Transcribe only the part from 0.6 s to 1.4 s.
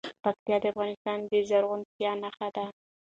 د افغانستان د